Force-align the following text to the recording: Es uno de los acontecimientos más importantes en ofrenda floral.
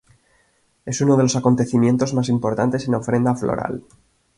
Es 0.83 0.99
uno 1.01 1.15
de 1.15 1.21
los 1.21 1.35
acontecimientos 1.35 2.15
más 2.15 2.27
importantes 2.27 2.87
en 2.87 2.95
ofrenda 2.95 3.35
floral. 3.35 3.83